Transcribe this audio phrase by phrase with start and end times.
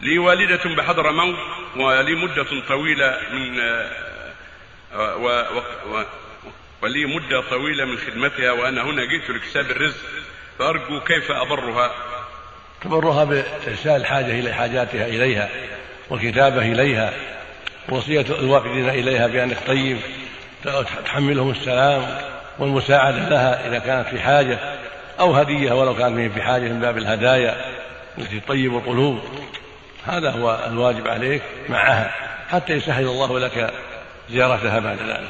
[0.00, 1.36] لي والدة بحضر موت
[1.76, 5.62] ولي مدة طويلة من آه، و و
[5.94, 6.04] و
[6.82, 10.00] ولي مدة طويلة من خدمتها وأنا هنا جئت لكساب الرزق
[10.58, 11.90] فأرجو كيف أبرها
[12.80, 15.48] تبرها بإرسال الحاجة إلى حاجاتها إليها
[16.10, 17.12] والكتابة إليها
[17.88, 19.98] وصية الواقدين إليها بأنك طيب
[21.04, 22.18] تحملهم السلام
[22.58, 24.58] والمساعدة لها إذا كانت في حاجة
[25.20, 27.79] أو هدية ولو كانت في حاجة من باب الهدايا.
[28.18, 29.18] التي تطيب القلوب.
[30.06, 32.14] هذا هو الواجب عليك معها
[32.48, 33.74] حتى يسهل الله لك
[34.30, 35.28] زيارتها بعد ذلك.